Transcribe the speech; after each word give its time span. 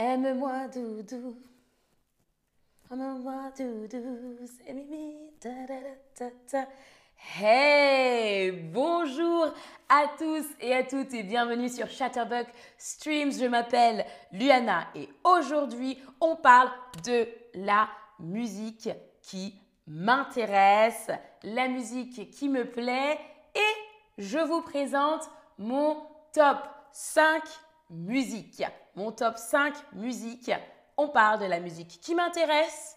Aime-moi 0.00 0.68
doudou. 0.68 1.36
Aime-moi 2.88 3.50
doudou. 3.58 4.46
C'est 4.46 4.72
mimi. 4.72 5.16
Ta, 5.40 5.50
ta, 6.14 6.26
ta. 6.48 6.68
Hey, 7.36 8.52
bonjour 8.52 9.52
à 9.88 10.04
tous 10.16 10.46
et 10.60 10.72
à 10.72 10.84
toutes 10.84 11.12
et 11.14 11.24
bienvenue 11.24 11.68
sur 11.68 11.90
Chatterbox 11.90 12.48
Streams. 12.78 13.32
Je 13.32 13.46
m'appelle 13.46 14.06
Luana 14.30 14.86
et 14.94 15.08
aujourd'hui 15.24 15.98
on 16.20 16.36
parle 16.36 16.70
de 17.04 17.26
la 17.54 17.88
musique 18.20 18.90
qui 19.20 19.52
m'intéresse, 19.88 21.10
la 21.42 21.66
musique 21.66 22.30
qui 22.30 22.48
me 22.48 22.70
plaît 22.70 23.18
et 23.52 24.22
je 24.22 24.38
vous 24.38 24.62
présente 24.62 25.28
mon 25.58 26.00
top 26.32 26.58
5 26.92 27.42
musique. 27.90 28.64
Mon 28.94 29.12
top 29.12 29.38
5 29.38 29.74
musique. 29.94 30.50
On 30.96 31.08
parle 31.08 31.40
de 31.40 31.46
la 31.46 31.60
musique 31.60 32.00
qui 32.00 32.14
m'intéresse, 32.14 32.96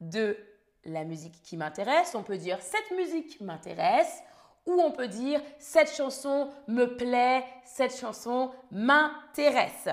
de 0.00 0.36
la 0.84 1.04
musique 1.04 1.42
qui 1.42 1.56
m'intéresse. 1.56 2.14
On 2.14 2.22
peut 2.22 2.36
dire 2.36 2.60
cette 2.60 2.90
musique 2.96 3.40
m'intéresse 3.40 4.22
ou 4.66 4.80
on 4.80 4.90
peut 4.90 5.08
dire 5.08 5.40
cette 5.58 5.94
chanson 5.94 6.50
me 6.68 6.96
plaît, 6.96 7.44
cette 7.64 7.96
chanson 7.96 8.50
m'intéresse. 8.70 9.88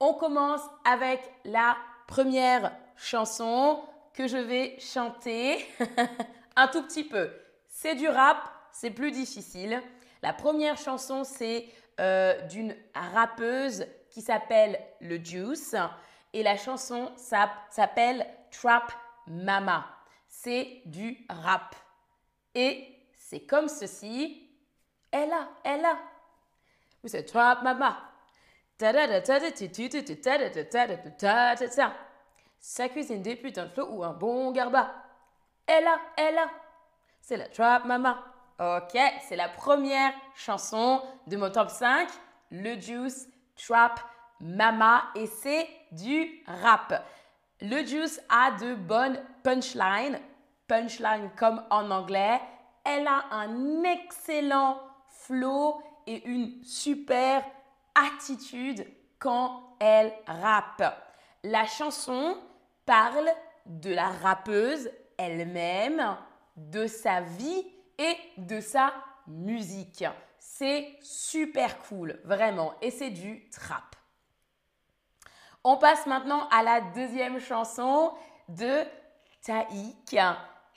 On 0.00 0.14
commence 0.14 0.62
avec 0.84 1.20
la 1.44 1.76
première 2.06 2.72
chanson 2.96 3.82
que 4.12 4.26
je 4.26 4.36
vais 4.36 4.78
chanter 4.80 5.66
un 6.56 6.68
tout 6.68 6.82
petit 6.82 7.04
peu. 7.04 7.30
C'est 7.68 7.94
du 7.94 8.08
rap, 8.08 8.38
c'est 8.72 8.90
plus 8.90 9.10
difficile. 9.10 9.82
La 10.22 10.32
première 10.32 10.76
chanson, 10.76 11.24
c'est 11.24 11.66
euh, 12.00 12.40
d'une 12.42 12.76
rappeuse 12.94 13.86
qui 14.10 14.20
s'appelle 14.20 14.78
Le 15.00 15.16
Juice 15.22 15.74
et 16.32 16.42
la 16.42 16.56
chanson 16.56 17.12
s'appelle 17.16 18.26
Trap 18.50 18.92
Mama. 19.26 19.86
C'est 20.28 20.82
du 20.84 21.24
rap. 21.28 21.74
Et 22.54 22.96
c'est 23.16 23.46
comme 23.46 23.68
ceci. 23.68 24.50
Elle 25.10 25.32
a, 25.32 25.48
elle 25.64 25.84
a. 25.84 25.98
C'est 27.04 27.24
Trap 27.24 27.62
Mama. 27.62 27.98
Sa 32.60 32.88
cuisine 32.88 33.22
putains 33.36 33.64
de 33.64 33.70
flow 33.70 33.88
ou 33.90 34.04
un 34.04 34.12
bon 34.12 34.52
garba. 34.52 34.94
Elle 35.66 35.86
a, 35.86 35.98
elle 36.16 36.38
a. 36.38 36.50
C'est 37.22 37.38
la 37.38 37.48
Trap 37.48 37.86
Mama. 37.86 38.35
Ok, 38.58 38.98
c'est 39.28 39.36
la 39.36 39.50
première 39.50 40.14
chanson 40.34 41.02
de 41.26 41.36
mon 41.36 41.50
top 41.50 41.68
5, 41.68 42.08
Le 42.50 42.80
Juice 42.80 43.28
Trap 43.54 44.00
Mama, 44.40 45.02
et 45.14 45.26
c'est 45.26 45.68
du 45.92 46.42
rap. 46.46 47.04
Le 47.60 47.84
Juice 47.84 48.18
a 48.30 48.52
de 48.52 48.74
bonnes 48.74 49.22
punchlines, 49.42 50.18
punchline 50.68 51.30
comme 51.36 51.62
en 51.68 51.90
anglais. 51.90 52.40
Elle 52.82 53.06
a 53.06 53.26
un 53.30 53.82
excellent 53.82 54.80
flow 55.10 55.82
et 56.06 56.26
une 56.26 56.64
super 56.64 57.44
attitude 57.94 58.86
quand 59.18 59.76
elle 59.80 60.14
rappe. 60.26 60.82
La 61.42 61.66
chanson 61.66 62.38
parle 62.86 63.28
de 63.66 63.92
la 63.92 64.08
rappeuse 64.08 64.90
elle-même, 65.18 66.16
de 66.56 66.86
sa 66.86 67.20
vie 67.20 67.66
et 67.98 68.16
de 68.38 68.60
sa 68.60 68.92
musique. 69.26 70.04
C'est 70.38 70.96
super 71.02 71.78
cool, 71.82 72.20
vraiment. 72.24 72.74
Et 72.80 72.90
c'est 72.90 73.10
du 73.10 73.48
trap. 73.50 73.96
On 75.64 75.76
passe 75.76 76.06
maintenant 76.06 76.48
à 76.50 76.62
la 76.62 76.80
deuxième 76.80 77.40
chanson 77.40 78.12
de 78.48 78.84
Taïk. 79.42 80.16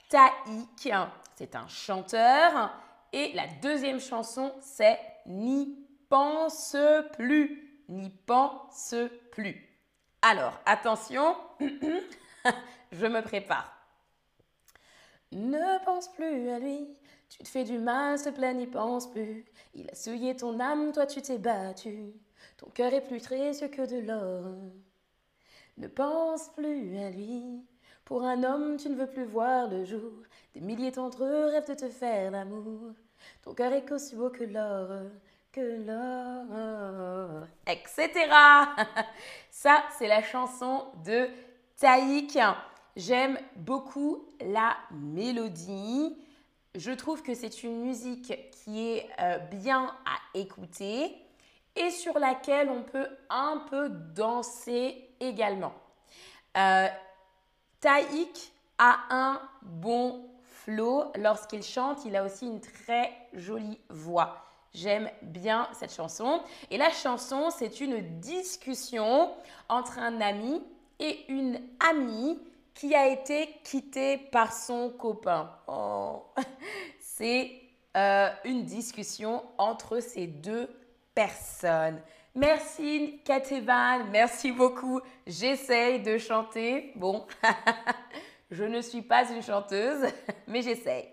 Taïk, 0.08 0.92
c'est 1.36 1.54
un 1.54 1.68
chanteur. 1.68 2.72
Et 3.12 3.32
la 3.34 3.46
deuxième 3.62 4.00
chanson, 4.00 4.52
c'est 4.60 4.98
N'y 5.26 5.76
pense 6.08 6.76
plus. 7.12 7.84
N'y 7.88 8.10
pense 8.10 8.94
plus. 9.32 9.66
Alors, 10.22 10.58
attention, 10.66 11.36
je 12.92 13.06
me 13.06 13.22
prépare. 13.22 13.79
Ne 15.32 15.84
pense 15.84 16.08
plus 16.08 16.48
à 16.50 16.58
lui, 16.58 16.88
tu 17.28 17.38
te 17.38 17.48
fais 17.48 17.62
du 17.64 17.78
mal, 17.78 18.20
te 18.20 18.30
plaît, 18.30 18.52
n'y 18.52 18.66
pense 18.66 19.08
plus. 19.10 19.44
Il 19.74 19.88
a 19.88 19.94
souillé 19.94 20.34
ton 20.34 20.58
âme, 20.58 20.92
toi 20.92 21.06
tu 21.06 21.22
t'es 21.22 21.38
battu. 21.38 22.12
Ton 22.56 22.68
cœur 22.70 22.92
est 22.92 23.06
plus 23.06 23.20
précieux 23.20 23.68
que 23.68 23.82
de 23.82 24.06
l'or. 24.06 24.56
Ne 25.76 25.86
pense 25.86 26.48
plus 26.50 26.98
à 26.98 27.10
lui. 27.10 27.64
Pour 28.04 28.24
un 28.24 28.42
homme, 28.42 28.76
tu 28.76 28.88
ne 28.88 28.96
veux 28.96 29.06
plus 29.06 29.24
voir 29.24 29.68
le 29.68 29.84
jour. 29.84 30.12
Des 30.52 30.60
milliers 30.60 30.90
d'entre 30.90 31.22
eux 31.22 31.46
rêvent 31.46 31.68
de 31.68 31.74
te 31.74 31.88
faire 31.88 32.32
l'amour. 32.32 32.92
Ton 33.42 33.54
cœur 33.54 33.72
est 33.72 33.90
aussi 33.92 34.16
beau 34.16 34.30
que 34.30 34.42
l'or, 34.42 35.10
que 35.52 35.86
l'or, 35.86 37.46
etc. 37.68 38.10
Ça, 39.50 39.84
c'est 39.96 40.08
la 40.08 40.22
chanson 40.22 40.86
de 41.04 41.28
Taïk. 41.78 42.36
J'aime 42.96 43.38
beaucoup 43.56 44.26
la 44.40 44.76
mélodie. 44.90 46.16
Je 46.74 46.90
trouve 46.92 47.22
que 47.22 47.34
c'est 47.34 47.62
une 47.62 47.80
musique 47.82 48.32
qui 48.50 48.88
est 48.88 49.08
euh, 49.20 49.38
bien 49.38 49.94
à 50.04 50.38
écouter 50.38 51.16
et 51.76 51.90
sur 51.90 52.18
laquelle 52.18 52.68
on 52.68 52.82
peut 52.82 53.08
un 53.28 53.64
peu 53.70 53.88
danser 53.88 55.08
également. 55.20 55.72
Euh, 56.56 56.88
Taïk 57.80 58.52
a 58.78 58.98
un 59.10 59.40
bon 59.62 60.28
flow. 60.42 61.12
Lorsqu'il 61.16 61.62
chante, 61.62 62.04
il 62.04 62.16
a 62.16 62.24
aussi 62.24 62.46
une 62.46 62.60
très 62.60 63.10
jolie 63.34 63.78
voix. 63.88 64.44
J'aime 64.74 65.10
bien 65.22 65.68
cette 65.72 65.94
chanson. 65.94 66.42
Et 66.70 66.78
la 66.78 66.90
chanson, 66.90 67.50
c'est 67.50 67.80
une 67.80 68.20
discussion 68.20 69.30
entre 69.68 69.98
un 69.98 70.20
ami 70.20 70.62
et 70.98 71.24
une 71.28 71.60
amie 71.80 72.38
qui 72.80 72.94
a 72.94 73.08
été 73.08 73.60
quitté 73.62 74.16
par 74.16 74.54
son 74.54 74.88
copain. 74.88 75.50
Oh. 75.68 76.24
C'est 76.98 77.52
euh, 77.94 78.30
une 78.46 78.64
discussion 78.64 79.44
entre 79.58 80.00
ces 80.00 80.26
deux 80.26 80.66
personnes. 81.14 82.00
Merci 82.34 83.20
Katevan, 83.22 84.08
merci 84.10 84.50
beaucoup. 84.50 85.02
J'essaye 85.26 86.00
de 86.00 86.16
chanter. 86.16 86.92
Bon, 86.96 87.26
je 88.50 88.64
ne 88.64 88.80
suis 88.80 89.02
pas 89.02 89.30
une 89.30 89.42
chanteuse, 89.42 90.10
mais 90.46 90.62
j'essaye. 90.62 91.06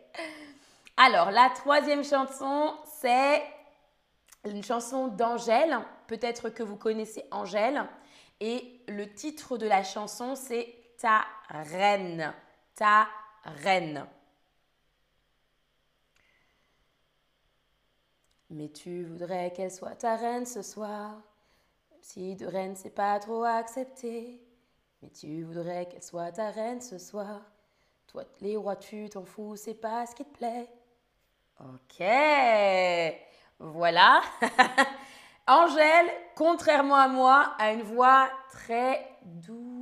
Alors, 0.96 1.32
la 1.32 1.50
troisième 1.50 2.06
chanson, 2.06 2.76
c'est 2.86 3.44
une 4.46 4.64
chanson 4.64 5.10
d'Angèle. 5.10 5.78
Peut-être 6.08 6.48
que 6.48 6.64
vous 6.64 6.78
connaissez 6.78 7.26
Angèle. 7.30 7.84
Et 8.40 8.80
le 8.88 9.14
titre 9.14 9.58
de 9.58 9.68
la 9.68 9.84
chanson, 9.84 10.36
c'est 10.36 10.77
ta 10.98 11.26
reine, 11.50 12.34
ta 12.76 13.08
reine. 13.44 14.06
Mais 18.50 18.70
tu 18.70 19.04
voudrais 19.04 19.52
qu'elle 19.52 19.72
soit 19.72 19.96
ta 19.96 20.16
reine 20.16 20.46
ce 20.46 20.62
soir, 20.62 21.12
même 21.92 22.00
si 22.02 22.36
de 22.36 22.46
reine 22.46 22.76
c'est 22.76 22.96
pas 22.96 23.20
trop 23.20 23.44
accepté. 23.44 24.42
Mais 25.02 25.10
tu 25.10 25.44
voudrais 25.44 25.86
qu'elle 25.88 26.04
soit 26.04 26.32
ta 26.32 26.50
reine 26.50 26.82
ce 26.82 26.98
soir. 26.98 27.42
Toi, 28.08 28.24
les 28.40 28.56
rois, 28.56 28.78
tu 28.78 29.10
t'en 29.10 29.26
fous, 29.26 29.56
c'est 29.58 29.74
pas 29.74 30.06
ce 30.06 30.16
qui 30.16 30.24
te 30.24 30.38
plaît. 30.38 30.70
Ok, 31.60 32.04
voilà. 33.60 34.22
Angèle, 35.48 36.10
contrairement 36.36 36.96
à 36.96 37.08
moi, 37.08 37.54
a 37.60 37.74
une 37.74 37.84
voix 37.84 38.30
très 38.52 39.08
douce. 39.24 39.77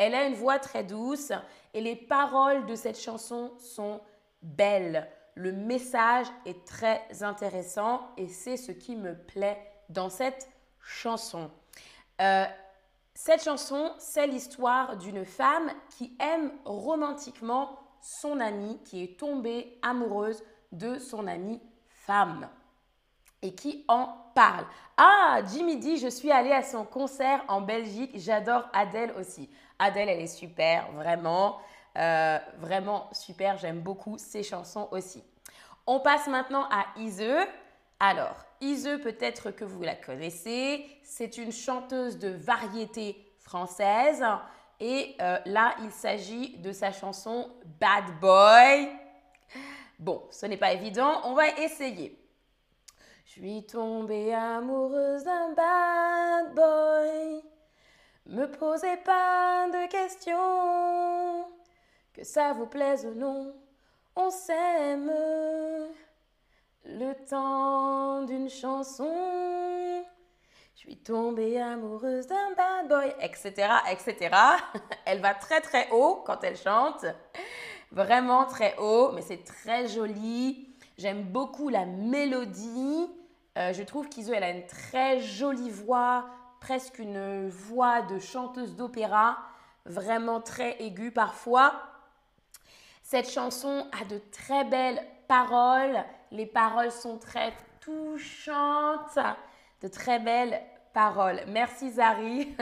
Elle 0.00 0.14
a 0.14 0.24
une 0.24 0.34
voix 0.34 0.58
très 0.58 0.82
douce 0.82 1.30
et 1.74 1.82
les 1.82 1.94
paroles 1.94 2.64
de 2.64 2.74
cette 2.74 2.98
chanson 2.98 3.52
sont 3.58 4.00
belles. 4.40 5.06
Le 5.34 5.52
message 5.52 6.26
est 6.46 6.64
très 6.64 7.02
intéressant 7.22 8.08
et 8.16 8.26
c'est 8.26 8.56
ce 8.56 8.72
qui 8.72 8.96
me 8.96 9.14
plaît 9.14 9.62
dans 9.90 10.08
cette 10.08 10.48
chanson. 10.80 11.50
Euh, 12.22 12.46
cette 13.12 13.44
chanson, 13.44 13.92
c'est 13.98 14.26
l'histoire 14.26 14.96
d'une 14.96 15.26
femme 15.26 15.70
qui 15.98 16.16
aime 16.18 16.50
romantiquement 16.64 17.78
son 18.00 18.40
amie, 18.40 18.80
qui 18.86 19.02
est 19.02 19.18
tombée 19.18 19.78
amoureuse 19.82 20.42
de 20.72 20.98
son 20.98 21.26
amie 21.26 21.60
femme 22.06 22.48
et 23.42 23.54
qui 23.54 23.84
en 23.86 24.16
parle. 24.34 24.64
Ah, 24.96 25.40
Jimmy 25.52 25.76
dit, 25.76 25.98
je 25.98 26.08
suis 26.08 26.30
allée 26.30 26.52
à 26.52 26.62
son 26.62 26.86
concert 26.86 27.44
en 27.48 27.60
Belgique, 27.60 28.12
j'adore 28.14 28.64
Adèle 28.72 29.12
aussi. 29.18 29.50
Adèle, 29.80 30.08
elle 30.08 30.20
est 30.20 30.26
super, 30.26 30.92
vraiment, 30.92 31.58
euh, 31.98 32.38
vraiment 32.58 33.08
super. 33.12 33.56
J'aime 33.58 33.80
beaucoup 33.80 34.18
ses 34.18 34.42
chansons 34.42 34.88
aussi. 34.92 35.24
On 35.86 35.98
passe 35.98 36.28
maintenant 36.28 36.66
à 36.70 36.86
Ise. 36.98 37.24
Alors, 37.98 38.44
Ise, 38.60 39.00
peut-être 39.02 39.50
que 39.50 39.64
vous 39.64 39.82
la 39.82 39.96
connaissez. 39.96 40.86
C'est 41.02 41.38
une 41.38 41.50
chanteuse 41.50 42.18
de 42.18 42.28
variété 42.28 43.26
française. 43.38 44.24
Et 44.78 45.16
euh, 45.20 45.38
là, 45.46 45.74
il 45.82 45.90
s'agit 45.90 46.56
de 46.58 46.72
sa 46.72 46.92
chanson 46.92 47.50
Bad 47.80 48.04
Boy. 48.20 48.88
Bon, 49.98 50.22
ce 50.30 50.46
n'est 50.46 50.56
pas 50.56 50.72
évident, 50.72 51.20
on 51.24 51.34
va 51.34 51.48
essayer. 51.58 52.16
Je 53.26 53.32
suis 53.32 53.66
tombée 53.66 54.32
amoureuse 54.32 55.24
d'un 55.24 55.52
bad 55.52 56.54
boy. 56.54 57.49
Me 58.30 58.46
posez 58.46 58.96
pas 58.98 59.66
de 59.70 59.90
questions, 59.90 61.50
que 62.12 62.22
ça 62.22 62.52
vous 62.52 62.66
plaise 62.66 63.04
ou 63.04 63.12
non, 63.18 63.52
on 64.14 64.30
s'aime. 64.30 65.12
Le 66.84 67.12
temps 67.28 68.22
d'une 68.22 68.48
chanson, 68.48 70.04
je 70.76 70.78
suis 70.78 70.96
tombée 70.98 71.60
amoureuse 71.60 72.28
d'un 72.28 72.52
bad 72.56 72.86
boy, 72.88 73.12
etc., 73.20 73.68
etc. 73.90 74.36
Elle 75.06 75.20
va 75.20 75.34
très 75.34 75.60
très 75.60 75.90
haut 75.90 76.22
quand 76.24 76.44
elle 76.44 76.56
chante, 76.56 77.04
vraiment 77.90 78.44
très 78.44 78.76
haut, 78.78 79.10
mais 79.10 79.22
c'est 79.22 79.42
très 79.42 79.88
joli. 79.88 80.68
J'aime 80.98 81.24
beaucoup 81.24 81.68
la 81.68 81.84
mélodie. 81.84 83.10
Euh, 83.58 83.72
je 83.72 83.82
trouve 83.82 84.08
qu'Iso, 84.08 84.32
elle 84.32 84.44
a 84.44 84.50
une 84.50 84.66
très 84.66 85.18
jolie 85.18 85.70
voix, 85.70 86.26
presque 86.60 86.98
une 86.98 87.48
voix 87.48 88.02
de 88.02 88.18
chanteuse 88.18 88.76
d'opéra, 88.76 89.38
vraiment 89.86 90.40
très 90.40 90.80
aiguë 90.82 91.10
parfois. 91.10 91.72
Cette 93.02 93.28
chanson 93.28 93.88
a 94.00 94.04
de 94.04 94.20
très 94.30 94.64
belles 94.64 95.04
paroles. 95.26 96.04
Les 96.30 96.46
paroles 96.46 96.92
sont 96.92 97.18
très 97.18 97.52
touchantes, 97.80 99.18
de 99.82 99.88
très 99.88 100.18
belles 100.18 100.60
paroles. 100.92 101.40
Merci 101.48 101.92
Zari. 101.92 102.54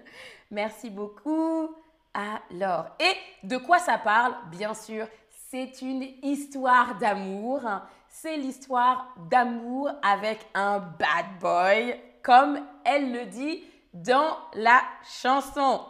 Merci 0.50 0.90
beaucoup. 0.90 1.74
Alors, 2.12 2.86
et 3.00 3.46
de 3.46 3.56
quoi 3.56 3.78
ça 3.78 3.98
parle? 3.98 4.34
Bien 4.50 4.74
sûr, 4.74 5.06
c'est 5.50 5.82
une 5.82 6.02
histoire 6.22 6.96
d'amour. 6.96 7.62
C'est 8.08 8.36
l'histoire 8.36 9.14
d'amour 9.30 9.90
avec 10.02 10.46
un 10.54 10.78
bad 10.78 11.26
boy, 11.40 12.00
comme 12.24 12.58
elle 12.84 13.12
le 13.12 13.26
dit 13.26 13.62
dans 13.92 14.36
la 14.54 14.82
chanson. 15.20 15.82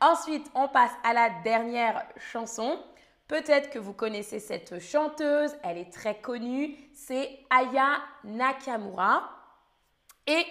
Ensuite, 0.00 0.50
on 0.54 0.68
passe 0.68 0.92
à 1.04 1.12
la 1.12 1.28
dernière 1.42 2.06
chanson. 2.16 2.78
Peut-être 3.28 3.68
que 3.70 3.78
vous 3.78 3.92
connaissez 3.92 4.38
cette 4.38 4.78
chanteuse, 4.78 5.54
elle 5.62 5.78
est 5.78 5.92
très 5.92 6.20
connue, 6.20 6.76
c'est 6.94 7.40
Aya 7.50 8.00
Nakamura. 8.24 9.28
Et 10.26 10.44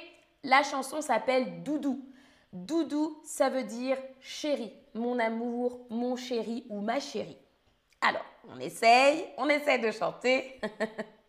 la 0.43 0.63
chanson 0.63 1.01
s'appelle 1.01 1.63
Doudou. 1.63 2.03
Doudou, 2.51 3.21
ça 3.23 3.49
veut 3.49 3.63
dire 3.63 3.97
chéri, 4.19 4.73
mon 4.93 5.17
amour, 5.19 5.85
mon 5.89 6.15
chéri 6.17 6.65
ou 6.69 6.81
ma 6.81 6.99
chérie. 6.99 7.37
Alors, 8.01 8.25
on 8.49 8.59
essaye, 8.59 9.27
on 9.37 9.47
essaye 9.47 9.79
de 9.79 9.91
chanter. 9.91 10.59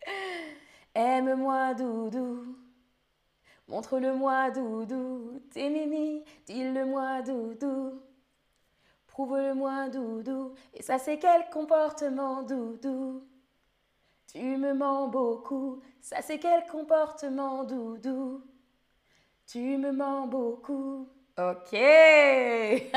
Aime-moi, 0.95 1.73
Doudou. 1.75 2.62
Montre-le-moi, 3.73 4.51
Doudou. 4.51 5.41
T'es 5.51 5.67
mimi, 5.67 6.23
dis-le-moi, 6.45 7.23
Doudou. 7.23 8.03
Prouve-le-moi, 9.07 9.89
Doudou. 9.89 10.53
Et 10.75 10.83
ça, 10.83 10.99
c'est 10.99 11.17
quel 11.17 11.49
comportement, 11.49 12.43
Doudou 12.43 13.27
Tu 14.31 14.57
me 14.57 14.73
mens 14.75 15.07
beaucoup. 15.07 15.81
Ça, 16.01 16.21
c'est 16.21 16.37
quel 16.37 16.67
comportement, 16.67 17.63
Doudou 17.63 18.43
Tu 19.47 19.75
me 19.79 19.91
mens 19.91 20.27
beaucoup. 20.27 21.07
Ok. 21.39 21.73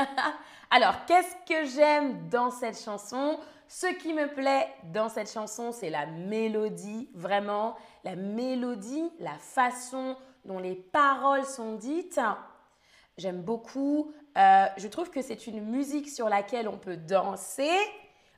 Alors, 0.70 1.06
qu'est-ce 1.06 1.36
que 1.48 1.64
j'aime 1.70 2.28
dans 2.28 2.50
cette 2.50 2.78
chanson? 2.78 3.40
Ce 3.66 3.86
qui 3.86 4.12
me 4.12 4.26
plaît 4.26 4.68
dans 4.92 5.08
cette 5.08 5.32
chanson, 5.32 5.72
c'est 5.72 5.88
la 5.88 6.04
mélodie, 6.04 7.08
vraiment. 7.14 7.76
La 8.04 8.14
mélodie, 8.14 9.10
la 9.20 9.38
façon 9.38 10.16
dont 10.46 10.58
les 10.58 10.74
paroles 10.74 11.44
sont 11.44 11.74
dites. 11.74 12.20
J'aime 13.18 13.42
beaucoup. 13.42 14.12
Euh, 14.36 14.66
je 14.76 14.88
trouve 14.88 15.10
que 15.10 15.22
c'est 15.22 15.46
une 15.46 15.60
musique 15.60 16.08
sur 16.08 16.28
laquelle 16.28 16.68
on 16.68 16.78
peut 16.78 16.96
danser, 16.96 17.76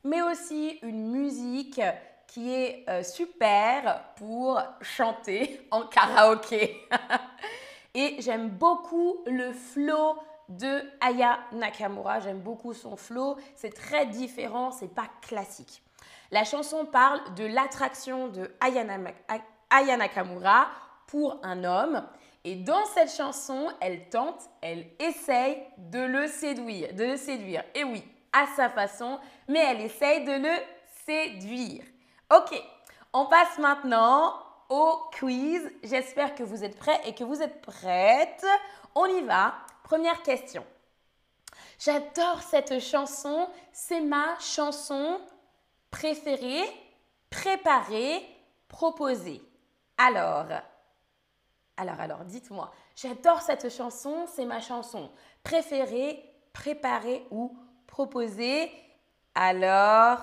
mais 0.05 0.23
aussi 0.23 0.79
une 0.83 1.11
musique 1.11 1.81
qui 2.27 2.53
est 2.53 2.85
euh, 2.89 3.03
super 3.03 4.05
pour 4.17 4.61
chanter 4.81 5.67
en 5.71 5.83
karaoké. 5.83 6.77
Et 7.95 8.17
j'aime 8.21 8.51
beaucoup 8.51 9.19
le 9.27 9.53
flow 9.53 10.17
de 10.49 10.83
Aya 11.01 11.41
Nakamura. 11.53 12.21
J'aime 12.21 12.41
beaucoup 12.41 12.75
son 12.75 12.97
flow. 12.97 13.37
C'est 13.57 13.75
très 13.75 14.07
différent, 14.07 14.71
c'est 14.71 14.95
pas 14.95 15.09
classique. 15.23 15.83
La 16.31 16.45
chanson 16.45 16.85
parle 16.85 17.21
de 17.35 17.45
l'attraction 17.45 18.29
de 18.29 18.51
Aya 18.61 19.97
Nakamura 19.97 20.69
pour 21.09 21.41
un 21.43 21.65
homme 21.65 22.07
et 22.45 22.55
dans 22.57 22.85
cette 22.87 23.11
chanson, 23.11 23.69
elle 23.81 24.09
tente, 24.09 24.49
elle 24.63 24.87
essaye 24.99 25.63
de 25.77 25.99
le 25.99 26.29
séduire, 26.29 26.95
de 26.95 27.05
le 27.05 27.17
séduire. 27.17 27.65
Et 27.75 27.85
oui, 27.85 28.03
à 28.33 28.47
sa 28.57 28.71
façon, 28.71 29.19
mais 29.49 29.59
elle 29.59 29.81
essaye 29.81 30.25
de 30.25 30.33
le 30.33 30.55
séduire. 31.05 31.85
Ok, 32.35 32.63
on 33.13 33.27
passe 33.27 33.59
maintenant 33.59 34.35
au 34.69 34.99
quiz. 35.19 35.71
J'espère 35.83 36.35
que 36.35 36.43
vous 36.43 36.63
êtes 36.65 36.79
prêts 36.79 37.01
et 37.07 37.15
que 37.15 37.25
vous 37.25 37.43
êtes 37.43 37.61
prêtes. 37.61 38.47
On 38.95 39.07
y 39.07 39.23
va. 39.23 39.55
Première 39.83 40.23
question. 40.23 40.65
J'adore 41.79 42.43
cette 42.43 42.81
chanson. 42.81 43.49
C'est 43.73 44.01
ma 44.01 44.39
chanson 44.41 45.21
préférée, 45.91 46.69
préparée, 47.31 48.27
proposée. 48.69 49.43
Alors, 49.97 50.47
alors, 51.79 52.01
alors, 52.01 52.25
dites-moi, 52.25 52.73
j'adore 52.97 53.41
cette 53.41 53.71
chanson, 53.71 54.27
c'est 54.27 54.45
ma 54.45 54.61
chanson 54.61 55.11
préférée, 55.45 56.23
préparée 56.53 57.25
ou 57.31 57.57
proposée. 57.87 58.71
Alors, 59.35 60.19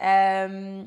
euh, 0.00 0.82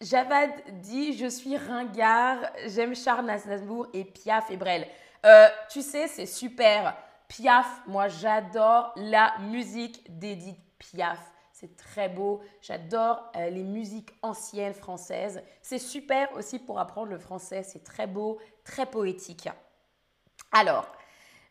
Javad 0.00 0.50
dit 0.80 1.12
Je 1.12 1.26
suis 1.26 1.58
ringard, 1.58 2.38
j'aime 2.66 2.96
Charles 2.96 3.28
Aznavour 3.28 3.86
et 3.92 4.04
Piaf 4.04 4.50
et 4.50 4.56
Brel. 4.56 4.86
Euh, 5.26 5.46
tu 5.70 5.82
sais, 5.82 6.08
c'est 6.08 6.26
super. 6.26 6.96
Piaf, 7.28 7.82
moi 7.86 8.08
j'adore 8.08 8.92
la 8.96 9.34
musique 9.40 10.18
d'Edith 10.18 10.58
Piaf. 10.78 11.18
C'est 11.52 11.76
très 11.76 12.08
beau. 12.08 12.42
J'adore 12.60 13.30
euh, 13.36 13.48
les 13.48 13.62
musiques 13.62 14.10
anciennes 14.22 14.74
françaises. 14.74 15.40
C'est 15.62 15.78
super 15.78 16.32
aussi 16.34 16.58
pour 16.58 16.80
apprendre 16.80 17.10
le 17.10 17.18
français. 17.18 17.62
C'est 17.62 17.84
très 17.84 18.06
beau, 18.06 18.38
très 18.64 18.86
poétique. 18.86 19.48
Alors, 20.52 20.86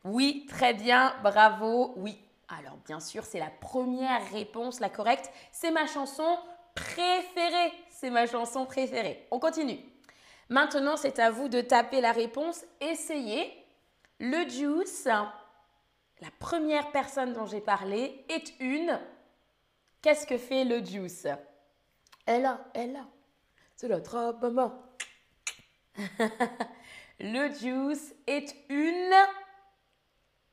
oui, 0.03 0.45
très 0.49 0.73
bien, 0.73 1.15
bravo, 1.23 1.93
oui. 1.97 2.19
Alors, 2.49 2.77
bien 2.85 2.99
sûr, 2.99 3.23
c'est 3.23 3.39
la 3.39 3.49
première 3.49 4.29
réponse, 4.31 4.79
la 4.79 4.89
correcte. 4.89 5.31
C'est 5.51 5.71
ma 5.71 5.87
chanson 5.87 6.37
préférée. 6.75 7.73
C'est 7.89 8.09
ma 8.09 8.27
chanson 8.27 8.65
préférée. 8.65 9.27
On 9.31 9.39
continue. 9.39 9.79
Maintenant, 10.49 10.97
c'est 10.97 11.19
à 11.19 11.31
vous 11.31 11.47
de 11.47 11.61
taper 11.61 12.01
la 12.01 12.11
réponse. 12.11 12.63
Essayez. 12.81 13.51
Le 14.19 14.47
juice, 14.49 15.05
la 15.05 16.31
première 16.39 16.91
personne 16.91 17.33
dont 17.33 17.45
j'ai 17.45 17.61
parlé, 17.61 18.25
est 18.29 18.53
une 18.59 18.99
Qu'est-ce 20.01 20.27
que 20.27 20.37
fait 20.37 20.65
le 20.65 20.83
juice? 20.83 21.27
Elle 22.25 22.45
a, 22.45 22.59
elle 22.73 22.97
a. 22.97 23.05
C'est 23.75 23.87
notre 23.87 24.37
maman. 24.41 24.73
le 27.23 27.51
juice 27.53 28.13
est 28.27 28.55
une. 28.69 29.13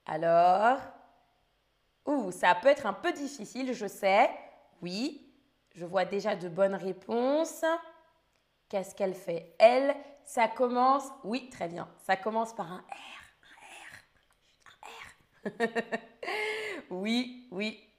Alors. 0.07 0.79
Ouh, 2.07 2.31
ça 2.31 2.55
peut 2.55 2.69
être 2.69 2.87
un 2.87 2.95
peu 2.95 3.12
difficile, 3.12 3.75
je 3.75 3.87
sais. 3.87 4.31
Oui, 4.81 5.31
je 5.75 5.85
vois 5.85 6.07
déjà 6.07 6.35
de 6.35 6.49
bonnes 6.49 6.75
réponses. 6.75 7.65
Qu'est-ce 8.69 8.95
qu'elle 8.95 9.15
fait? 9.15 9.55
Elle, 9.59 9.95
ça 10.25 10.49
commence. 10.49 11.05
Oui, 11.25 11.50
très 11.50 11.69
bien. 11.69 11.89
Ça 12.07 12.17
commence 12.17 12.55
par 12.55 12.73
un 12.73 12.79
R. 12.79 12.95
Un 15.45 15.50
R. 15.50 15.59
Un 15.59 15.67
R. 15.67 15.73
oui, 16.91 17.49
oui, 17.50 17.91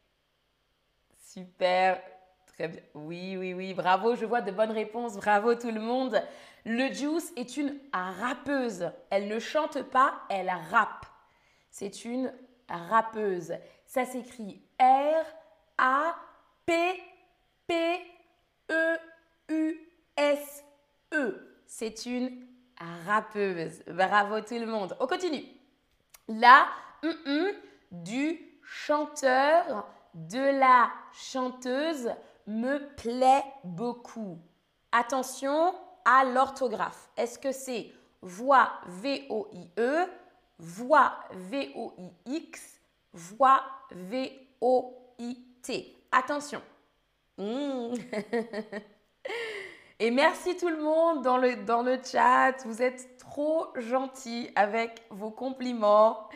Super, 1.34 2.02
très 2.46 2.68
bien. 2.68 2.82
Oui, 2.94 3.38
oui, 3.38 3.54
oui, 3.54 3.74
bravo, 3.74 4.16
je 4.16 4.26
vois 4.26 4.42
de 4.42 4.52
bonnes 4.52 4.72
réponses. 4.72 5.16
Bravo 5.16 5.56
tout 5.56 5.72
le 5.72 5.80
monde. 5.80 6.22
Le 6.66 6.94
Juice 6.94 7.34
est 7.36 7.58
une 7.58 7.80
rappeuse. 7.94 8.92
Elle 9.10 9.28
ne 9.28 9.40
chante 9.40 9.82
pas, 9.84 10.22
elle 10.30 10.52
rappe. 10.72 11.06
C'est 11.70 12.06
une 12.06 12.34
rappeuse. 12.70 13.54
Ça 13.86 14.06
s'écrit 14.06 14.62
R 14.80 15.26
A 15.78 16.16
P 16.66 17.02
P 17.68 18.00
E 18.70 18.98
U 19.50 19.80
S 20.16 20.64
E. 21.14 21.62
C'est 21.66 22.06
une 22.06 22.46
rappeuse. 23.08 23.84
Bravo 23.88 24.42
tout 24.42 24.60
le 24.60 24.66
monde. 24.66 24.96
On 25.00 25.08
continue. 25.08 25.46
La 26.28 26.68
du 27.92 28.40
chanteur, 28.64 29.88
de 30.14 30.60
la 30.60 30.92
chanteuse 31.14 32.12
me 32.48 32.78
plaît 32.96 33.44
beaucoup. 33.64 34.40
Attention 34.92 35.74
à 36.06 36.26
l'orthographe. 36.26 37.10
Est-ce 37.18 37.40
que 37.40 37.52
c'est 37.52 37.92
voix 38.22 38.72
V-O-I-E, 38.88 40.06
voix 40.60 41.18
V-O-I-X, 41.32 42.82
voix 43.14 43.64
V-O-I-T 43.92 45.96
Attention. 46.12 46.62
Hmm. 47.38 47.94
Et 50.00 50.10
merci 50.10 50.58
tout 50.58 50.70
le 50.70 50.82
monde 50.82 51.22
dans 51.22 51.38
le, 51.38 52.00
chat. 52.04 52.54
Vous 52.66 52.82
êtes 52.82 53.18
trop 53.18 53.68
gentils 53.78 54.50
avec 54.56 55.04
vos 55.10 55.32
compliments. 55.32 56.28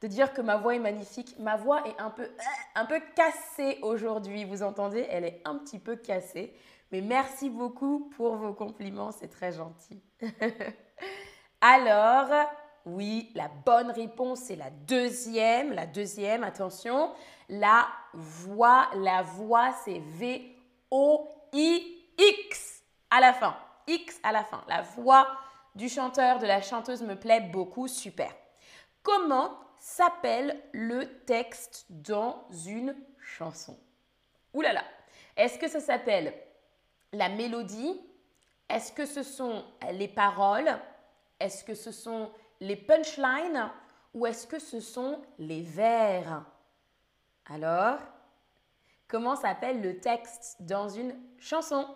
De 0.00 0.08
dire 0.08 0.32
que 0.32 0.40
ma 0.40 0.56
voix 0.56 0.74
est 0.74 0.80
magnifique. 0.80 1.38
Ma 1.38 1.56
voix 1.56 1.86
est 1.86 1.94
un 2.00 2.84
peu 2.84 3.00
cassée 3.14 3.78
aujourd'hui. 3.82 4.44
Vous 4.44 4.64
entendez? 4.64 5.06
Elle 5.08 5.24
est 5.24 5.40
un 5.44 5.56
petit 5.58 5.78
peu 5.78 5.94
cassée. 5.94 6.52
Mais 6.92 7.00
merci 7.00 7.48
beaucoup 7.48 8.10
pour 8.16 8.36
vos 8.36 8.52
compliments. 8.52 9.10
C'est 9.12 9.30
très 9.30 9.52
gentil. 9.52 10.02
Alors, 11.62 12.28
oui, 12.84 13.32
la 13.34 13.48
bonne 13.48 13.90
réponse, 13.90 14.40
c'est 14.40 14.56
la 14.56 14.68
deuxième. 14.68 15.72
La 15.72 15.86
deuxième, 15.86 16.44
attention. 16.44 17.14
La 17.48 17.88
voix, 18.12 18.90
la 18.96 19.22
voix, 19.22 19.72
c'est 19.84 20.02
V-O-I-X 20.18 20.52
à 23.10 23.20
la 23.20 23.32
fin. 23.32 23.56
X 23.86 24.20
à 24.22 24.32
la 24.32 24.44
fin. 24.44 24.62
La 24.68 24.82
voix 24.82 25.26
du 25.74 25.88
chanteur, 25.88 26.40
de 26.40 26.46
la 26.46 26.60
chanteuse 26.60 27.02
me 27.02 27.14
plaît 27.16 27.40
beaucoup. 27.40 27.88
Super. 27.88 28.30
Comment 29.02 29.58
s'appelle 29.78 30.62
le 30.72 31.06
texte 31.24 31.86
dans 31.88 32.46
une 32.66 32.94
chanson? 33.18 33.78
Ouh 34.52 34.60
là 34.60 34.74
là. 34.74 34.84
Est-ce 35.38 35.58
que 35.58 35.68
ça 35.68 35.80
s'appelle 35.80 36.34
la 37.12 37.28
mélodie 37.28 38.00
Est-ce 38.68 38.92
que 38.92 39.06
ce 39.06 39.22
sont 39.22 39.64
les 39.92 40.08
paroles 40.08 40.78
Est-ce 41.38 41.64
que 41.64 41.74
ce 41.74 41.92
sont 41.92 42.30
les 42.60 42.76
punchlines 42.76 43.70
Ou 44.14 44.26
est-ce 44.26 44.46
que 44.46 44.58
ce 44.58 44.80
sont 44.80 45.20
les 45.38 45.62
vers? 45.62 46.44
Alors, 47.46 47.98
comment 49.08 49.36
s'appelle 49.36 49.82
le 49.82 49.98
texte 49.98 50.56
dans 50.60 50.88
une 50.88 51.14
chanson? 51.38 51.86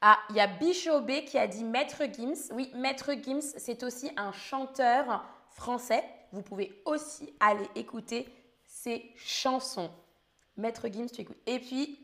Ah, 0.00 0.18
il 0.30 0.36
y 0.36 0.40
a 0.40 0.48
Bichobé 0.48 1.24
qui 1.24 1.38
a 1.38 1.46
dit 1.46 1.62
Maître 1.62 2.02
Gims. 2.12 2.52
Oui, 2.52 2.72
Maître 2.74 3.12
Gims, 3.12 3.54
c'est 3.56 3.84
aussi 3.84 4.10
un 4.16 4.32
chanteur 4.32 5.24
français. 5.50 6.02
Vous 6.32 6.42
pouvez 6.42 6.82
aussi 6.84 7.32
aller 7.38 7.68
écouter 7.76 8.28
ses 8.64 9.12
chansons. 9.14 9.92
Maître 10.56 10.88
Gims, 10.88 11.08
tu 11.12 11.22
écoutes. 11.22 11.40
Et 11.46 11.58
puis, 11.58 11.98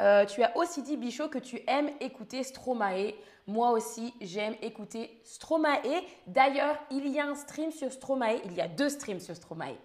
euh, 0.00 0.24
tu 0.26 0.42
as 0.42 0.56
aussi 0.56 0.82
dit, 0.82 0.96
Bichot, 0.96 1.28
que 1.28 1.38
tu 1.38 1.60
aimes 1.66 1.90
écouter 2.00 2.42
Stromae. 2.42 3.14
Moi 3.46 3.70
aussi, 3.70 4.12
j'aime 4.20 4.54
écouter 4.62 5.20
Stromae. 5.24 6.02
D'ailleurs, 6.26 6.78
il 6.90 7.08
y 7.08 7.20
a 7.20 7.26
un 7.26 7.34
stream 7.34 7.70
sur 7.70 7.92
Stromae. 7.92 8.40
Il 8.44 8.54
y 8.54 8.60
a 8.60 8.68
deux 8.68 8.88
streams 8.88 9.20
sur 9.20 9.36
Stromae. 9.36 9.76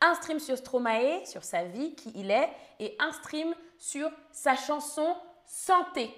Un 0.00 0.14
stream 0.14 0.38
sur 0.38 0.56
Stromae, 0.56 1.24
sur 1.24 1.42
sa 1.42 1.64
vie, 1.64 1.94
qui 1.94 2.12
il 2.14 2.30
est, 2.30 2.48
et 2.78 2.96
un 3.00 3.12
stream 3.12 3.54
sur 3.78 4.10
sa 4.30 4.54
chanson 4.54 5.16
Santé. 5.44 6.14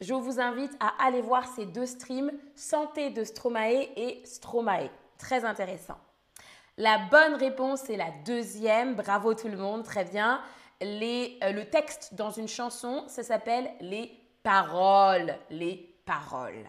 Je 0.00 0.12
vous 0.12 0.40
invite 0.40 0.72
à 0.80 0.92
aller 1.06 1.22
voir 1.22 1.46
ces 1.54 1.64
deux 1.64 1.86
streams, 1.86 2.32
Santé 2.54 3.10
de 3.10 3.24
Stromae 3.24 3.88
et 3.96 4.20
Stromae. 4.24 4.90
Très 5.18 5.44
intéressant. 5.44 5.96
La 6.76 6.98
bonne 6.98 7.34
réponse 7.34 7.88
est 7.88 7.96
la 7.96 8.10
deuxième. 8.26 8.96
Bravo 8.96 9.34
tout 9.34 9.48
le 9.48 9.56
monde, 9.56 9.84
très 9.84 10.04
bien. 10.04 10.42
Euh, 10.84 11.52
le 11.52 11.64
texte 11.70 12.14
dans 12.14 12.30
une 12.30 12.48
chanson, 12.48 13.04
ça 13.08 13.22
s'appelle 13.22 13.72
les 13.80 14.12
paroles. 14.42 15.34
Les 15.50 15.96
paroles. 16.04 16.66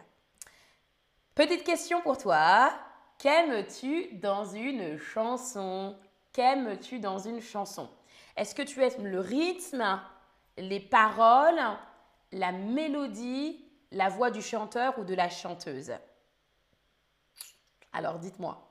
Petite 1.34 1.64
question 1.64 2.02
pour 2.02 2.18
toi. 2.18 2.72
Qu'aimes-tu 3.18 4.16
dans 4.16 4.46
une 4.46 4.98
chanson? 4.98 5.98
Qu'aimes-tu 6.32 7.00
dans 7.00 7.20
une 7.20 7.42
chanson? 7.42 7.90
Est-ce 8.38 8.56
que 8.56 8.62
tu 8.62 8.82
aimes 8.84 9.08
le 9.08 9.20
rythme, 9.20 10.02
les 10.58 10.80
paroles 10.80 11.62
la 12.32 12.52
mélodie, 12.52 13.64
la 13.92 14.10
voix 14.10 14.30
du 14.30 14.42
chanteur 14.42 14.98
ou 15.00 15.04
de 15.06 15.14
la 15.14 15.30
chanteuse? 15.30 15.94
Alors 17.94 18.20
dites-moi, 18.20 18.62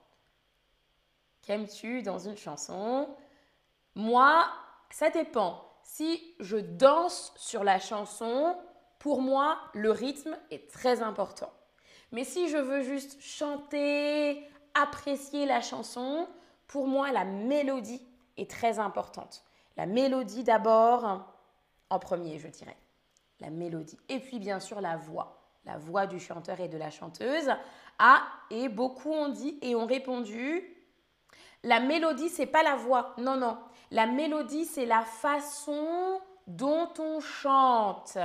qu'aimes-tu 1.43 2.03
dans 2.03 2.19
une 2.19 2.37
chanson? 2.37 3.09
Moi, 3.95 4.47
ça 4.95 5.11
dépend. 5.11 5.61
Si 5.83 6.37
je 6.39 6.57
danse 6.57 7.33
sur 7.37 7.65
la 7.65 7.81
chanson, 7.81 8.57
pour 9.01 9.23
moi, 9.23 9.59
le 9.75 9.91
rythme 9.91 10.39
est 10.53 10.71
très 10.71 11.03
important. 11.03 11.53
Mais 12.13 12.23
si 12.23 12.49
je 12.49 12.59
veux 12.59 12.81
juste 12.83 13.21
chanter, 13.21 14.41
apprécier 14.75 15.47
la 15.47 15.61
chanson, 15.61 16.29
pour 16.69 16.87
moi, 16.87 17.11
la 17.11 17.25
mélodie 17.25 18.07
est 18.37 18.49
très 18.49 18.79
importante. 18.79 19.43
La 19.77 19.87
mélodie 19.87 20.45
d'abord, 20.45 21.27
en 21.91 21.99
premier, 21.99 22.39
je 22.39 22.47
dirais 22.47 22.77
la 23.41 23.51
mélodie. 23.51 23.99
Et 24.09 24.21
puis 24.21 24.39
bien 24.39 24.61
sûr 24.61 24.81
la 24.81 24.97
voix, 24.97 25.43
la 25.65 25.77
voix 25.77 26.07
du 26.07 26.21
chanteur 26.21 26.61
et 26.61 26.69
de 26.69 26.79
la 26.79 26.91
chanteuse. 26.91 27.51
Ah, 27.99 28.23
et 28.49 28.69
beaucoup 28.69 29.11
ont 29.11 29.29
dit 29.29 29.59
et 29.61 29.75
ont 29.75 29.87
répondu, 29.87 30.63
la 31.65 31.81
mélodie, 31.81 32.29
c'est 32.29 32.47
pas 32.47 32.63
la 32.63 32.77
voix. 32.77 33.15
Non, 33.19 33.37
non. 33.37 33.59
La 33.91 34.07
mélodie, 34.07 34.65
c'est 34.65 34.87
la 34.87 35.03
façon 35.03 36.21
dont 36.47 36.89
on 36.99 37.21
chante. 37.21 38.19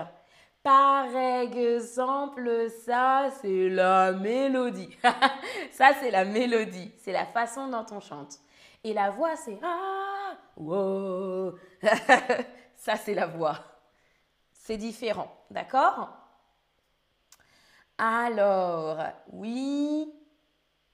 Par 0.63 1.05
exemple, 1.15 2.69
ça, 2.85 3.29
c'est 3.41 3.69
la 3.69 4.11
mélodie. 4.11 4.89
ça, 5.71 5.91
c'est 5.99 6.11
la 6.11 6.25
mélodie. 6.25 6.91
C'est 6.97 7.13
la 7.13 7.25
façon 7.25 7.67
dont 7.67 7.85
on 7.91 7.99
chante. 7.99 8.39
Et 8.83 8.93
la 8.93 9.09
voix, 9.09 9.35
c'est 9.35 9.57
ah, 9.63 10.35
wow. 10.57 11.57
ça, 12.75 12.95
c'est 12.95 13.13
la 13.13 13.27
voix. 13.27 13.57
C'est 14.51 14.77
différent, 14.77 15.33
d'accord? 15.49 16.09
Alors, 17.97 18.97
oui, 19.31 20.13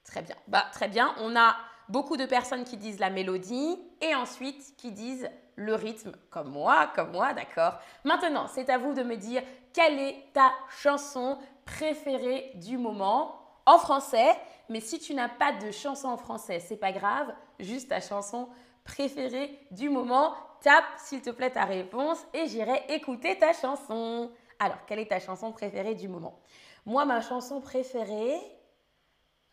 très 0.03 0.22
bien. 0.22 0.36
Bah, 0.48 0.65
très 0.72 0.88
bien, 0.88 1.13
on 1.19 1.36
a 1.36 1.55
beaucoup 1.89 2.18
de 2.18 2.25
personnes 2.25 2.63
qui 2.63 2.77
disent 2.77 3.00
la 3.00 3.10
mélodie 3.10 3.77
et 4.01 4.15
ensuite 4.15 4.75
qui 4.77 4.92
disent 4.92 5.30
le 5.56 5.74
rythme, 5.74 6.12
comme 6.30 6.50
moi, 6.50 6.92
comme 6.96 7.12
moi, 7.12 7.34
d'accord 7.34 7.80
Maintenant, 8.04 8.48
c'est 8.48 8.70
à 8.70 8.77
vous 8.77 8.94
de 8.94 9.04
me 9.04 9.15
dire 9.15 9.42
quelle 9.74 10.00
est 10.00 10.34
ta 10.34 10.51
chanson 10.82 11.38
préférée 11.65 12.51
du 12.56 12.77
moment 12.77 13.39
en 13.65 13.77
français. 13.77 14.36
Mais 14.70 14.80
si 14.80 15.00
tu 15.00 15.13
n'as 15.13 15.30
pas 15.30 15.54
de 15.54 15.72
chanson 15.72 16.10
en 16.10 16.18
français, 16.18 16.60
c'est 16.60 16.77
pas 16.77 16.92
grave, 16.92 17.34
juste 17.60 17.89
ta 17.89 18.01
chanson 18.01 18.50
préférée 18.84 19.60
du 19.72 19.89
moment 19.89 20.34
tape 20.62 20.86
s'il 20.98 21.22
te 21.22 21.30
plaît 21.30 21.51
ta 21.51 21.65
réponse 21.65 22.25
et 22.34 22.48
j'irai 22.48 22.84
écouter 22.89 23.38
ta 23.38 23.54
chanson. 23.54 24.32
Alors, 24.60 24.86
quelle 24.86 25.00
est 25.00 25.10
ta 25.10 25.20
chanson 25.20 25.51
préférée 25.51 25.96
du 25.96 26.08
moment? 26.08 26.39
Moi, 26.86 27.06
ma 27.06 27.22
chanson 27.22 27.62
préférée... 27.62 28.39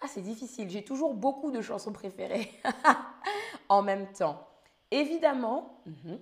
Ah, 0.02 0.09
c'est 0.09 0.21
difficile, 0.23 0.68
j'ai 0.68 0.85
toujours 0.85 1.14
beaucoup 1.14 1.52
de 1.52 1.61
chansons 1.61 1.92
préférées 1.92 2.50
en 3.68 3.82
même 3.82 4.12
temps. 4.12 4.49
Évidemment, 4.90 5.80
mhm, 5.87 6.18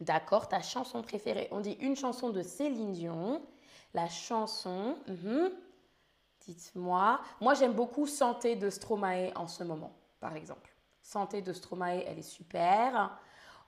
d'accord, 0.00 0.48
ta 0.48 0.60
chanson 0.60 1.00
préférée. 1.00 1.48
On 1.52 1.60
dit 1.60 1.76
une 1.80 1.94
chanson 1.94 2.30
de 2.30 2.42
Céline 2.42 2.92
Dion. 2.92 3.40
La 3.94 4.08
chanson, 4.08 4.96
mhm, 5.06 5.52
dites-moi. 6.44 7.20
Moi, 7.40 7.54
j'aime 7.54 7.74
beaucoup 7.74 8.08
Santé 8.08 8.56
de 8.56 8.68
Stromae 8.68 9.30
en 9.36 9.46
ce 9.46 9.62
moment, 9.62 9.92
par 10.18 10.34
exemple. 10.34 10.74
Santé 11.00 11.40
de 11.40 11.52
Stromae, 11.52 12.02
elle 12.06 12.18
est 12.18 12.22
super. 12.22 13.16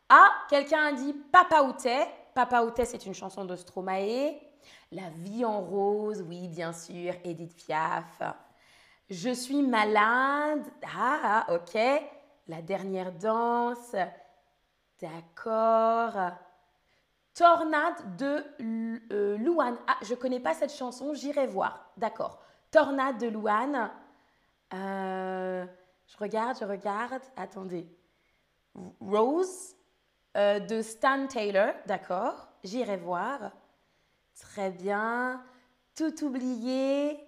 Ah, 0.08 0.30
quelqu'un 0.50 0.86
a 0.86 0.92
dit 0.92 1.12
Papa 1.30 1.62
Outé. 1.62 2.04
Papa 2.34 2.62
Outé, 2.62 2.84
c'est 2.84 3.06
une 3.06 3.14
chanson 3.14 3.44
de 3.44 3.54
Stromae. 3.54 4.34
La 4.90 5.08
vie 5.10 5.44
en 5.44 5.60
rose, 5.60 6.24
oui, 6.28 6.48
bien 6.48 6.72
sûr, 6.72 7.14
Edith 7.22 7.54
Piaf. 7.56 8.20
Je 9.08 9.30
suis 9.30 9.62
malade. 9.62 10.64
Ah, 10.96 11.46
ok. 11.50 11.78
La 12.48 12.62
dernière 12.62 13.12
danse. 13.12 13.94
D'accord. 15.00 16.32
Tornade 17.34 18.16
de 18.16 18.44
euh, 19.12 19.36
Louane. 19.38 19.76
Ah, 19.86 19.98
je 20.02 20.14
connais 20.14 20.40
pas 20.40 20.54
cette 20.54 20.72
chanson, 20.72 21.14
j'irai 21.14 21.46
voir. 21.46 21.90
D'accord. 21.96 22.40
Tornade 22.70 23.18
de 23.18 23.28
Louane. 23.28 23.90
Euh, 24.74 25.66
je 26.06 26.16
regarde, 26.16 26.56
je 26.58 26.64
regarde. 26.64 27.22
Attendez. 27.36 27.86
Rose. 29.00 29.76
Euh, 30.36 30.60
de 30.60 30.82
Stan 30.82 31.26
Taylor, 31.28 31.72
d'accord, 31.86 32.48
j'irai 32.62 32.98
voir. 32.98 33.52
Très 34.38 34.70
bien. 34.70 35.42
Tout 35.94 36.24
oublié, 36.24 37.18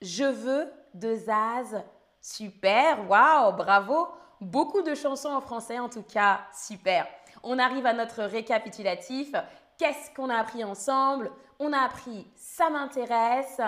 Je 0.00 0.24
veux 0.24 0.72
de 0.94 1.14
Zaz. 1.14 1.82
Super, 2.20 3.08
waouh, 3.10 3.52
bravo. 3.52 4.08
Beaucoup 4.40 4.82
de 4.82 4.94
chansons 4.94 5.30
en 5.30 5.40
français 5.40 5.78
en 5.78 5.88
tout 5.88 6.02
cas, 6.02 6.40
super. 6.52 7.06
On 7.42 7.58
arrive 7.58 7.86
à 7.86 7.92
notre 7.92 8.22
récapitulatif. 8.22 9.32
Qu'est-ce 9.76 10.14
qu'on 10.14 10.30
a 10.30 10.36
appris 10.36 10.64
ensemble? 10.64 11.30
On 11.58 11.72
a 11.72 11.80
appris 11.80 12.26
ça 12.36 12.70
m'intéresse, 12.70 13.60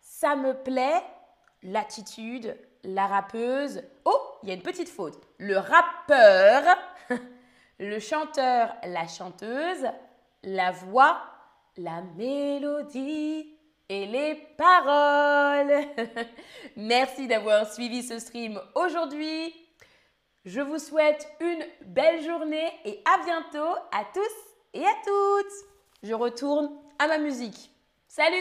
ça 0.00 0.36
me 0.36 0.52
plaît, 0.52 1.02
l'attitude, 1.62 2.56
la 2.84 3.06
rappeuse. 3.06 3.82
Oh, 4.04 4.20
il 4.42 4.48
y 4.48 4.52
a 4.52 4.54
une 4.54 4.62
petite 4.62 4.88
faute. 4.88 5.20
Le 5.38 5.56
rappeur, 5.58 6.76
le 7.78 7.98
chanteur, 7.98 8.74
la 8.84 9.06
chanteuse, 9.06 9.86
la 10.42 10.70
voix, 10.70 11.20
la 11.76 12.02
mélodie 12.16 13.55
et 13.88 14.06
les 14.06 14.34
paroles. 14.56 15.84
Merci 16.76 17.26
d'avoir 17.26 17.72
suivi 17.72 18.02
ce 18.02 18.18
stream 18.18 18.60
aujourd'hui. 18.74 19.54
Je 20.44 20.60
vous 20.60 20.78
souhaite 20.78 21.28
une 21.40 21.64
belle 21.86 22.24
journée 22.24 22.70
et 22.84 23.02
à 23.04 23.24
bientôt 23.24 23.74
à 23.92 24.04
tous 24.14 24.74
et 24.74 24.84
à 24.84 24.94
toutes. 25.04 25.52
Je 26.02 26.14
retourne 26.14 26.70
à 26.98 27.08
ma 27.08 27.18
musique. 27.18 27.70
Salut 28.08 28.40